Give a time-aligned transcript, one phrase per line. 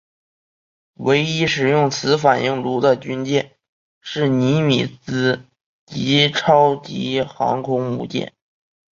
[0.95, 3.55] 唯一使用此反应炉的军舰
[4.01, 5.45] 是尼米兹
[5.85, 8.33] 级超级航空母舰。